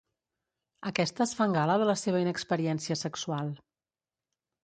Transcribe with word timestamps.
Aquestes 0.91 1.33
fan 1.39 1.53
gala 1.57 1.75
de 1.83 1.89
la 1.89 1.95
seva 2.03 2.23
inexperiència 2.23 2.99
sexual. 3.03 3.55